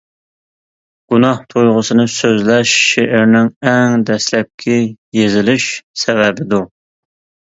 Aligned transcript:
گۇناھ 1.13 1.41
تۇيغۇسىنى 1.53 2.05
سۆزلەش 2.13 2.71
شېئىرنىڭ 2.85 3.49
ئەڭ 3.73 4.05
دەسلەپكى 4.07 4.79
يېزىلىش 5.19 5.69
سەۋەبىدۇر. 6.05 6.65